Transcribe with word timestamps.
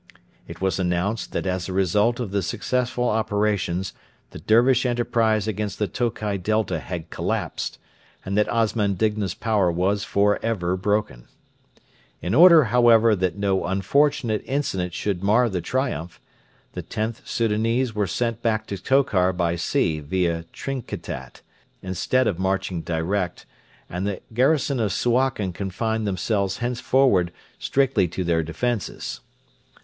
It 0.47 0.59
was 0.61 0.79
announced 0.79 1.31
that 1.33 1.45
as 1.45 1.69
a 1.69 1.73
result 1.73 2.19
of 2.19 2.31
the 2.31 2.41
successful 2.41 3.07
operations 3.07 3.93
the 4.31 4.39
Dervish 4.39 4.83
enterprise 4.83 5.47
against 5.47 5.77
the 5.77 5.85
Tokai 5.87 6.37
Delta 6.37 6.79
had 6.79 7.11
collapsed, 7.11 7.77
and 8.25 8.35
that 8.35 8.49
Osman 8.51 8.95
Digna's 8.95 9.35
power 9.35 9.71
was 9.71 10.03
for 10.03 10.43
ever 10.43 10.75
broken. 10.75 11.27
In 12.19 12.33
order, 12.33 12.63
however, 12.63 13.15
that 13.15 13.37
no 13.37 13.65
unfortunate 13.67 14.41
incident 14.47 14.95
should 14.95 15.21
mar 15.21 15.47
the 15.49 15.61
triumph, 15.61 16.19
the 16.73 16.81
Xth 16.81 17.27
Soudanese 17.27 17.93
were 17.93 18.07
sent 18.07 18.41
back 18.41 18.65
to 18.65 18.79
Tokar 18.79 19.31
by 19.33 19.55
sea 19.55 19.99
via 19.99 20.45
Trinkitat, 20.51 21.43
instead 21.83 22.25
of 22.25 22.39
marching 22.39 22.81
direct 22.81 23.45
and 23.87 24.07
the 24.07 24.23
garrison 24.33 24.79
of 24.79 24.91
Suakin 24.93 25.53
confined 25.53 26.07
themselves 26.07 26.57
henceforward 26.57 27.31
strictly 27.59 28.07
to 28.07 28.23
their 28.23 28.41
defences. 28.41 29.19